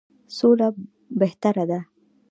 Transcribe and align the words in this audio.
سوله 0.37 0.67
بهتره 1.19 1.65
ده. 1.69 1.79